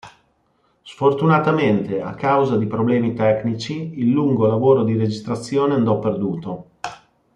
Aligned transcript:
Sfortunatamente, 0.81 2.01
a 2.01 2.15
causa 2.15 2.57
di 2.57 2.65
problemi 2.65 3.13
tecnici, 3.13 3.99
il 3.99 4.09
lungo 4.09 4.47
lavoro 4.47 4.83
di 4.83 4.97
registrazione 4.97 5.75
andò 5.75 5.99
perduto. 5.99 6.65